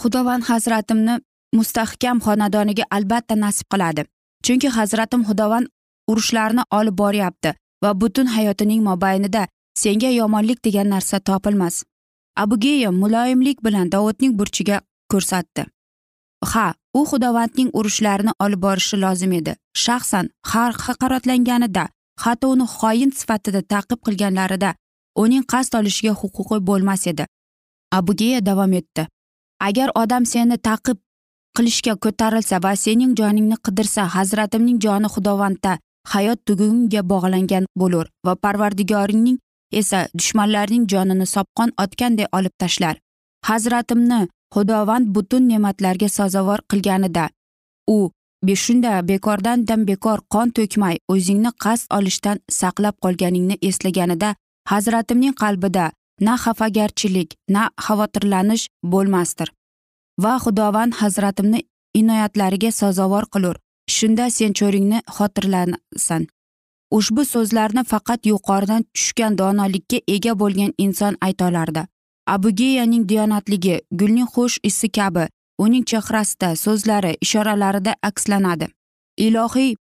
Xudovand 0.03 0.45
hazratimni 0.51 1.19
mustahkam 1.57 2.21
xonadoniga 2.27 2.85
albatta 2.91 3.35
nasib 3.37 3.67
qiladi. 3.73 4.05
Chunki 4.45 4.69
hazratim 4.77 5.25
xudovand 5.29 5.69
urushlarni 6.11 6.63
olib 6.79 6.97
boryapti 7.03 7.55
va 7.83 7.95
butun 8.01 8.27
hayotining 8.35 8.83
mobaynida 8.85 9.47
senga 9.83 10.11
yomonlik 10.21 10.65
degan 10.65 10.89
narsa 10.95 11.21
topilmas. 11.21 11.85
Abugeya 12.37 12.91
muloyimlik 12.93 13.65
bilan 13.65 13.91
dovudning 13.93 14.37
burchiga 14.39 14.81
ko'rsatdi. 15.13 15.67
Ha 16.53 16.67
u 16.99 17.01
xudovandning 17.11 17.71
urushlarini 17.79 18.33
olib 18.45 18.61
borishi 18.67 18.97
lozim 18.97 19.33
edi. 19.33 19.57
Shaxsan 19.85 20.31
har 20.53 20.73
haqoratlanganida 20.87 21.89
hatto 22.25 22.53
uni 22.55 22.67
xoin 22.77 23.11
sifatida 23.19 23.61
taqib 23.73 24.01
qilganlarida 24.07 24.75
uning 25.17 25.45
qasd 25.53 25.75
olishiga 25.79 26.13
huquqi 26.21 26.59
bo'lmas 26.69 27.07
edi. 27.07 27.27
Abugeya 27.93 28.41
davom 28.47 28.73
etdi. 28.73 29.07
Agar 29.61 29.91
odam 29.95 30.27
seni 30.27 30.57
taqib 30.59 30.99
qilishga 31.57 31.95
ko'tarilsa 32.05 32.63
va 32.65 32.73
sening 32.77 33.13
joningni 33.21 33.57
qidirsa 33.67 34.03
hazratimning 34.17 34.79
joni 34.85 35.09
xudovandda 35.15 35.79
hayot 36.13 36.41
tugunga 36.47 37.03
bog'langan 37.13 37.65
bo'lur 37.81 38.07
va 38.27 38.35
parvardigoringning 38.45 39.39
esa 39.81 39.99
dushmanlarning 40.19 40.85
jonini 40.93 41.27
sopqon 41.35 41.71
otganday 41.85 42.27
olib 42.39 42.55
tashlar. 42.63 42.97
Hazratimni 43.49 44.21
xudovand 44.55 45.07
butun 45.15 45.43
ne'matlarga 45.51 46.09
sazovor 46.09 46.61
qilganida 46.71 47.29
u 47.87 48.11
shunda 48.55 48.93
bekordan 49.09 49.67
dam 49.69 49.87
bekor 49.87 50.19
qon 50.35 50.49
to'kmay 50.57 50.97
o'zingni 51.13 51.51
qasd 51.65 51.87
olishdan 51.97 52.39
saqlab 52.61 52.95
qolganingni 53.05 53.57
eslaganida 53.69 54.35
hazratimning 54.73 55.35
qalbida 55.43 55.93
na 56.21 56.37
xafagarchilik 56.37 57.35
na 57.49 57.71
xavotirlanish 57.87 58.69
bo'lmasdir. 58.83 59.49
Va 60.23 60.39
xudovand 60.45 60.95
hazratimni 61.01 61.61
inoyatlariga 61.95 62.71
sazovor 62.73 63.25
qilur. 63.33 63.57
Shunda 63.97 64.31
sen 64.31 64.53
cho'ringni 64.59 64.99
xotirlansan 65.17 66.27
ushbu 66.91 67.25
so'zlarni 67.25 67.83
faqat 67.93 68.27
yuqoridan 68.31 68.85
tushgan 68.95 69.39
donolikka 69.39 69.99
ega 70.15 70.33
bo'lgan 70.41 70.73
inson 70.85 71.17
aytolardi. 71.27 71.83
Abugeyaning 72.35 73.05
diyonatligi 73.11 73.77
gulning 74.01 74.29
xush 74.35 74.59
isi 74.71 74.89
kabi 74.99 75.25
uning 75.65 75.85
chehrasida 75.91 76.49
so'zlari 76.65 77.13
ishoralarida 77.25 77.95
akslanadi. 78.03 78.67
Ilohiy 79.27 79.77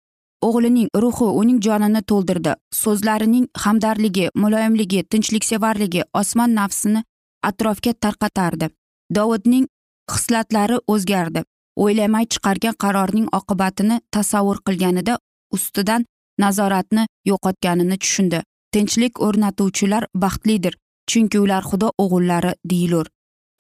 o'g'lining 0.47 0.89
ruhi 1.03 1.29
uning 1.41 1.61
jonini 1.67 2.03
to'ldirdi. 2.11 2.53
So'zlarining 2.83 3.47
hamdardligi 3.65 4.27
muloyimligi 4.43 5.05
tinchliksevarligi 5.11 6.03
osmon 6.21 6.55
nafsini 6.61 7.05
atrofga 7.51 7.93
tarqatardi. 8.05 8.71
Dovudning 9.15 9.67
hislatlari 10.13 10.79
o'zgardi. 10.95 11.43
O'ylamay 11.83 12.25
chiqargan 12.33 12.75
qarorning 12.85 13.29
oqibatini 13.39 14.01
tasavvur 14.15 14.59
qilganida 14.67 15.19
ustidan 15.57 16.07
nazoratni 16.45 17.07
yo'qotganini 17.31 17.97
tushundi. 18.03 18.43
Tinchlik 18.73 19.21
o'rnatuvchilar 19.27 20.05
baxtlidir 20.23 20.75
chunki 21.11 21.39
ular 21.45 21.63
xudo 21.71 21.89
o'g'illari 22.03 22.53
deyilur. 22.71 23.07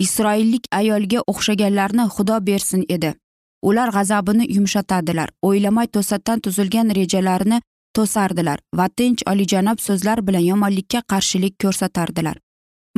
Isroillik 0.05 0.69
ayolga 0.81 1.21
o'xshaganlarni 1.33 2.05
xudo 2.17 2.37
bersin 2.49 2.85
edi. 2.97 3.14
Ular 3.62 3.90
g'azabini 3.97 4.44
yumshatadilar. 4.57 5.29
O'ylamay 5.42 5.87
to'satdan 5.87 6.40
tuzilgan 6.40 6.90
rejalarini 6.99 7.61
to'sardilar 7.97 8.59
va 8.79 8.87
tinch 8.88 9.23
olijanob 9.31 9.79
so'zlar 9.87 10.23
bilan 10.27 10.44
yomonlikka 10.51 11.03
qarshilik 11.12 11.55
ko'rsatardilar. 11.62 12.37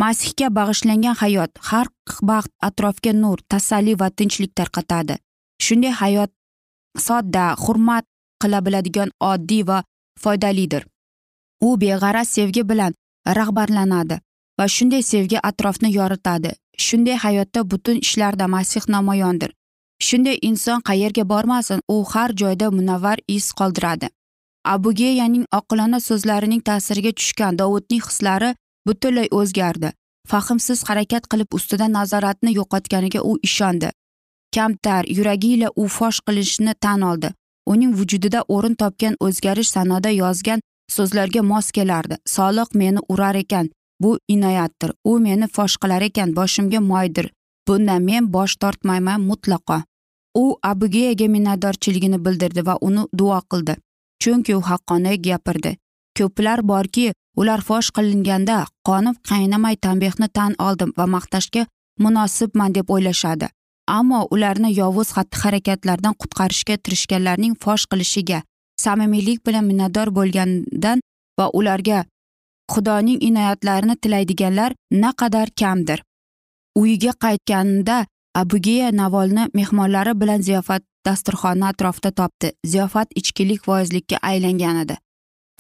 Masihga 0.01 0.49
bag'ishlangan 0.59 1.17
hayot 1.23 1.51
har 1.69 1.87
baxt 2.23 2.53
atrofga 2.69 3.13
nur 3.13 3.39
tasalli 3.49 3.95
va 4.01 4.09
tinchlik 4.11 4.53
tarqatadi. 4.59 5.17
Shunday 5.65 5.93
hayot 6.03 6.31
sodda 7.07 7.45
hurmat 7.63 8.05
qila 8.43 8.59
biladigan 8.67 9.11
oddiy 9.21 9.63
va 9.71 9.79
foydalidir. 10.23 10.87
U 11.67 11.77
beg'araz 11.83 12.29
sevgi 12.37 12.63
bilan 12.71 12.93
rag'batlanadi 13.39 14.17
va 14.59 14.67
shunday 14.77 15.03
sevgi 15.13 15.39
atrofni 15.51 15.93
yoritadi. 15.99 16.51
Shunday 16.87 17.17
hayotda 17.25 17.61
butun 17.71 17.97
ishlarda 18.07 18.47
masih 18.49 18.83
namoyondir. 18.89 19.51
Shunday 20.07 20.39
inson 20.43 20.81
qayerga 20.89 21.25
bormasin 21.29 21.81
u 21.89 22.05
har 22.13 22.31
joyda 22.41 22.71
munavvar 22.71 23.19
iz 23.29 23.53
qoldiradi. 23.53 24.09
Abugeyaning 24.65 25.45
oqilona 25.59 26.01
so'zlarining 26.09 26.63
ta'siriga 26.69 27.13
tushgan 27.19 27.59
dovudning 27.59 28.03
hislari 28.09 28.55
butunlay 28.87 29.29
o'zgardi. 29.41 29.93
Fahmsiz 30.29 30.85
harakat 30.89 31.25
qilib 31.31 31.55
ustidan 31.59 31.93
nazoratni 31.99 32.53
yo'qotganiga 32.59 33.21
u 33.31 33.39
ishondi. 33.43 33.91
Kamtar 34.55 35.05
yuragiyle 35.17 35.69
u 35.77 35.89
fosh 35.89 36.21
qilishni 36.27 36.75
tan 36.81 37.01
oldi. 37.11 37.33
Uning 37.67 37.93
vujudida 37.99 38.41
o'rin 38.55 38.75
topgan 38.75 39.17
o'zgarish 39.27 39.71
sanoda 39.77 40.11
yozgan 40.11 40.61
so'zlarga 40.97 41.43
mos 41.43 41.71
kelardi. 41.77 42.17
Soliq 42.27 42.71
meni 42.75 43.01
urar 43.09 43.35
ekan 43.35 43.71
bu 44.03 44.19
inoyatdir. 44.29 44.91
U 45.05 45.19
meni 45.19 45.49
fosh 45.57 45.77
qilar 45.83 46.03
ekan 46.09 46.37
boshimga 46.37 46.81
moydir. 46.81 47.31
Bundan 47.69 48.03
men 48.03 48.33
bosh 48.33 48.57
tortmayman 48.57 49.21
mutlaqo. 49.31 49.83
U 50.37 50.57
abugeyaga 50.63 51.27
minnatdorchiligini 51.29 52.19
bildirdi 52.25 52.67
va 52.67 52.79
uni 52.81 53.07
duo 53.19 53.41
qildi. 53.51 53.77
Chunki 54.23 54.57
u 54.57 54.61
haqqoniy 54.61 55.17
gapirdi. 55.27 55.77
Ko'plar 56.19 56.63
borki 56.63 57.13
ular 57.37 57.61
fosh 57.69 57.91
qilinganda 57.97 58.67
qonib 58.89 59.17
qaynamay 59.31 59.77
tanbehni 59.77 60.29
tan 60.37 60.55
oldim 60.59 60.93
va 60.99 61.07
maqtashga 61.07 61.67
munosibman 61.99 62.75
deb 62.75 62.91
o'ylashadi. 62.95 63.49
Ammo 63.99 64.21
ularni 64.35 64.71
yovuz 64.81 65.09
xatti 65.17 65.41
harakatlardan 65.43 66.15
qutqarishga 66.21 66.77
tirishganlarning 66.85 67.55
fosh 67.65 67.87
qilishiga 67.91 68.43
samimiylik 68.85 69.47
bilan 69.47 69.65
minnatdor 69.71 70.09
bo'lgandan 70.19 71.03
va 71.39 71.47
ularga 71.59 72.05
xudoning 72.73 73.19
inoyatlarini 73.29 73.97
tilaydiganlar 74.03 74.71
naqadar 75.03 75.49
kamdir. 75.61 76.03
Uyiga 76.81 77.13
qaytganida 77.25 77.99
abugeya 78.35 78.91
navolni 78.93 79.49
mehmonlari 79.55 80.21
bilan 80.21 80.43
ziyofat 80.43 80.83
dasturxoni 81.07 81.65
atrofida 81.65 82.11
topdi. 82.11 82.53
Ziyofat 82.67 83.09
ichkilik 83.15 83.69
voizlikka 83.69 84.17
aylangan 84.23 84.77
edi. 84.85 84.97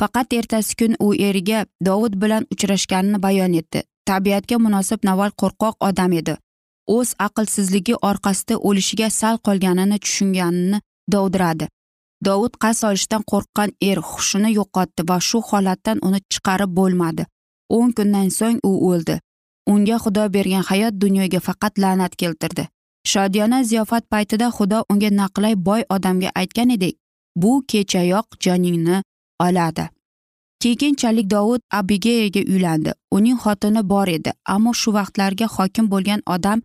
Faqat 0.01 0.33
ertasi 0.33 0.77
kun 0.77 0.95
u 1.01 1.15
eriga 1.15 1.67
dovud 1.85 2.15
bilan 2.23 2.47
uchrashganini 2.53 3.23
bayon 3.23 3.53
etdi. 3.53 3.83
Tabiatga 4.07 4.59
munosib 4.59 5.05
navol 5.05 5.33
qo'rqoq 5.41 5.75
odam 5.89 6.13
edi. 6.13 6.37
O'z 6.87 7.15
aqlsizligi 7.27 7.95
orqasida 8.11 8.57
o'lishiga 8.69 9.11
sal 9.11 9.37
qolganini 9.47 9.99
tushunganini 10.05 10.81
dovdiradi. 11.13 11.69
Dovud 12.25 12.55
qasd 12.63 12.85
olishdan 12.89 13.23
qo'rqqan 13.33 13.71
er 13.91 13.99
hushini 14.11 14.51
yo'qotdi 14.59 15.09
va 15.11 15.19
shu 15.29 15.41
holatdan 15.51 15.99
uni 16.07 16.21
chiqarib 16.33 16.71
bo'lmadi. 16.79 17.27
O'n 17.77 17.93
kundan 17.97 18.29
so'ng 18.39 18.59
u 18.71 18.73
o'ldi. 18.91 19.21
Unga 19.73 19.97
xudo 20.03 20.25
bergan 20.35 20.65
hayot 20.71 20.95
dunyoga 21.03 21.41
faqat 21.47 21.79
la'nat 21.83 22.17
keltirdi. 22.21 22.65
Shodiyona 23.11 23.59
ziyofat 23.65 24.05
paytida 24.13 24.49
xudo 24.57 24.79
unga 24.91 25.11
naqlay 25.21 25.55
boy 25.67 25.83
odamga 25.95 26.31
aytgan 26.41 26.71
edik 26.77 26.97
bu 27.37 27.53
kechayoq 27.71 28.27
joningni 28.45 29.03
oladi. 29.47 29.85
Keyinchalik 30.61 31.31
dovud 31.31 31.63
abigeyaga 31.71 32.41
uylandi. 32.53 32.93
Uning 33.17 33.39
xotini 33.43 33.83
bor 33.93 34.09
edi 34.09 34.31
ammo 34.55 34.73
shu 34.81 34.91
vaqtlarga 34.99 35.47
hokim 35.55 35.87
bo'lgan 35.93 36.21
odam 36.35 36.59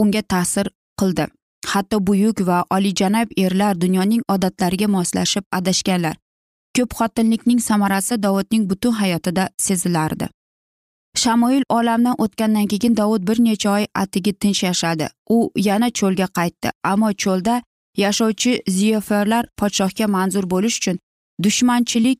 unga 0.00 0.22
ta'sir 0.22 0.66
qildi. 1.00 1.26
Hatto 1.70 2.06
buyuk 2.06 2.46
va 2.48 2.64
olijanob 2.76 3.28
erlar 3.44 3.80
dunyoning 3.80 4.22
odatlariga 4.34 4.88
moslashib 4.96 5.44
adashganlar. 5.58 6.16
Ko'p 6.76 6.90
xotinlikning 6.98 7.60
samarasi 7.68 8.22
dovudning 8.22 8.68
butun 8.70 8.92
hayotida 9.00 9.48
sezilardi. 9.56 10.28
Shamoil 11.22 11.64
olamdan 11.68 12.16
o'tgandan 12.24 12.66
keyin 12.72 12.96
dovud 13.00 13.22
bir 13.28 13.38
necha 13.44 13.68
oy 13.76 13.84
atigi 14.02 14.32
tinch 14.32 14.62
yashadi. 14.68 15.06
U 15.34 15.50
yana 15.68 15.88
cho'lga 15.98 16.26
qaytdi 16.38 16.68
ammo 16.92 17.10
cho'lda 17.22 17.54
yashovchi 17.96 18.52
ziyofarlar 18.76 19.44
podshohga 19.60 20.06
manzur 20.16 20.44
bo'lish 20.52 20.76
uchun 20.80 20.96
dushmanchilik 21.44 22.18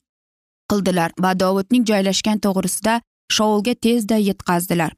qildilar 0.71 1.11
va 1.25 1.31
dovudning 1.43 1.85
joylashgan 1.91 2.39
to'g'risida 2.47 2.95
shovulga 3.37 3.75
tezda 3.85 4.17
yetkazdilar 4.29 4.93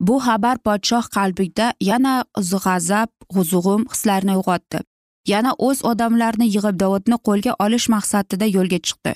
bu 0.00 0.18
xabar 0.26 0.56
podshoh 0.66 1.04
qalbida 1.16 1.66
yana 1.80 2.14
g'azab 2.36 3.08
g'uzug'um 3.34 3.82
hislarini 3.92 4.36
uyg'otdi. 4.40 4.80
Yana 5.26 5.52
o'z 5.68 5.84
odamlarini 5.90 6.46
yig'ib 6.54 6.76
dovudni 6.82 7.16
qo'lga 7.28 7.52
olish 7.64 7.86
maqsadida 7.94 8.46
yo'lga 8.56 8.78
chiqdi. 8.86 9.12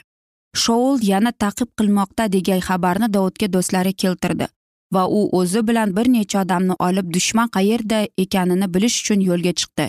Shoul 0.54 0.98
yana 1.12 1.32
taqib 1.32 1.68
qilmoqda 1.78 2.32
degan 2.32 2.60
xabarni 2.68 3.12
dovudga 3.16 3.52
do'stlari 3.52 3.92
keltirdi 4.02 4.48
va 4.92 5.06
u 5.08 5.20
o'zi 5.38 5.66
bilan 5.68 5.96
bir 5.96 6.06
necha 6.12 6.42
odamni 6.42 6.74
olib 6.86 7.14
dushman 7.14 7.48
qayerda 7.56 7.98
ekanini 8.24 8.74
bilish 8.74 8.96
uchun 9.02 9.20
yo'lga 9.30 9.52
chiqdi. 9.60 9.86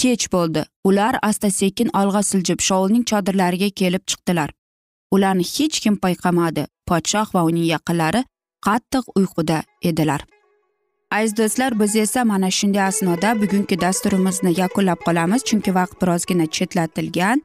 Kech 0.00 0.24
bo'ldi. 0.32 0.64
Ular 0.84 1.14
asta 1.22 1.50
sekin 1.50 1.88
olg'a 2.00 2.22
siljib 2.22 2.60
shoulning 2.68 3.04
chodirlariga 3.10 3.70
kelib 3.80 4.04
chiqdilar. 4.10 4.50
Ularni 5.14 5.44
hech 5.54 5.80
kim 5.84 5.96
payqamadi. 6.04 6.66
Podshoh 6.88 7.34
va 7.34 7.42
uning 7.48 7.66
yaqinlari 7.74 8.24
qattiq 8.66 9.04
uyquda 9.18 9.62
edilar. 9.82 10.20
Aziz 11.16 11.36
do'stlar 11.36 11.80
biz 11.80 11.96
esa 11.96 12.24
mana 12.24 12.50
shunday 12.58 12.84
asnoda 12.86 13.30
bugungi 13.42 13.80
dasturimizni 13.80 14.52
yakunlab 14.60 15.00
qolamiz 15.06 15.40
chunki 15.48 15.74
vaqt 15.78 15.96
birozgina 16.02 16.46
chetlatilgan. 16.56 17.42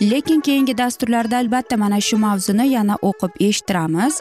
Lekin 0.00 0.40
keyingi 0.40 0.78
dasturlarda 0.78 1.36
albatta 1.36 1.76
mana 1.76 2.00
shu 2.00 2.18
mavzuni 2.18 2.68
yana 2.68 2.96
o'qib 3.02 3.32
eshittiramiz. 3.40 4.20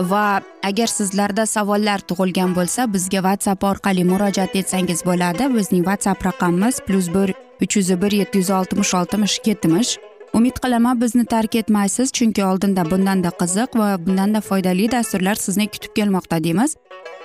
Va 0.00 0.40
agar 0.64 0.86
sizlarda 0.86 1.46
savollar 1.46 2.00
tug'ilgan 2.10 2.54
bo'lsa 2.58 2.92
bizga 2.92 3.20
whatsapp 3.26 3.64
orqali 3.64 4.04
murojaat 4.04 4.56
etsangiz 4.56 5.04
bo'ladi. 5.08 5.48
Bizning 5.56 5.84
whatsapp 5.88 6.26
raqamimiz 6.26 6.80
plyus 6.86 7.08
bir 7.14 7.34
uch 7.62 7.76
yuz 7.76 7.90
bir 8.02 8.12
yetti 8.20 8.38
yuz 8.38 8.50
oltmish 8.50 8.94
oltmish 8.94 9.40
yetmish 9.46 9.98
umid 10.34 10.56
qilaman 10.62 11.00
bizni 11.00 11.24
tark 11.24 11.54
etmaysiz 11.54 12.12
chunki 12.12 12.44
oldinda 12.44 12.90
bundanda 12.90 13.30
qiziq 13.40 13.78
va 13.80 13.88
bundanda 14.06 14.40
foydali 14.40 14.90
dasturlar 14.92 15.34
sizni 15.34 15.66
kutib 15.66 15.92
kelmoqda 15.96 16.44
deymiz. 16.44 16.76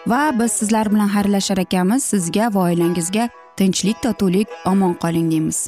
Va 0.07 0.21
biz 0.39 0.51
sizlar 0.51 0.91
bilan 0.91 1.09
xayrlashar 1.15 1.57
ekanmiz. 1.57 2.03
Sizga 2.03 2.53
va 2.53 2.67
oilangizga 2.69 3.29
tinchlik 3.57 4.03
totuvlik 4.03 4.47
omon 4.65 4.93
qoling 4.93 5.31
deymiz. 5.31 5.67